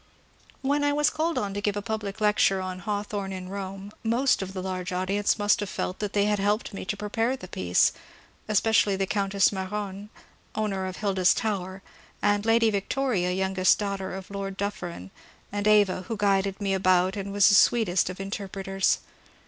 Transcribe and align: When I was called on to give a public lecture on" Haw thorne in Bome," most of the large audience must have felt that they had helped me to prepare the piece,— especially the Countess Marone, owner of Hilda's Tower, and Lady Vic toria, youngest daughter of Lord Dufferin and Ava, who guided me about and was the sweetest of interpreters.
When 0.63 0.83
I 0.83 0.93
was 0.93 1.11
called 1.11 1.37
on 1.37 1.53
to 1.53 1.61
give 1.61 1.77
a 1.77 1.81
public 1.83 2.19
lecture 2.19 2.59
on" 2.59 2.79
Haw 2.79 3.03
thorne 3.03 3.31
in 3.31 3.49
Bome," 3.49 3.91
most 4.03 4.41
of 4.41 4.51
the 4.53 4.61
large 4.63 4.91
audience 4.91 5.37
must 5.37 5.59
have 5.59 5.69
felt 5.69 5.99
that 5.99 6.13
they 6.13 6.25
had 6.25 6.39
helped 6.39 6.73
me 6.73 6.85
to 6.85 6.97
prepare 6.97 7.37
the 7.37 7.47
piece,— 7.47 7.91
especially 8.49 8.95
the 8.95 9.05
Countess 9.05 9.51
Marone, 9.51 10.09
owner 10.55 10.87
of 10.87 10.95
Hilda's 10.97 11.35
Tower, 11.35 11.83
and 12.19 12.47
Lady 12.47 12.71
Vic 12.71 12.89
toria, 12.89 13.29
youngest 13.31 13.77
daughter 13.77 14.15
of 14.15 14.31
Lord 14.31 14.57
Dufferin 14.57 15.11
and 15.51 15.67
Ava, 15.67 16.05
who 16.07 16.17
guided 16.17 16.59
me 16.59 16.73
about 16.73 17.15
and 17.15 17.31
was 17.31 17.49
the 17.49 17.53
sweetest 17.53 18.09
of 18.09 18.19
interpreters. 18.19 18.97